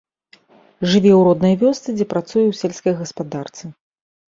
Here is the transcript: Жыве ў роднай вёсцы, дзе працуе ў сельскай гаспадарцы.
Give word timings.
Жыве 0.89 1.11
ў 1.19 1.21
роднай 1.29 1.55
вёсцы, 1.67 1.85
дзе 1.97 2.11
працуе 2.17 2.43
ў 2.49 2.53
сельскай 2.65 2.93
гаспадарцы. 3.07 3.77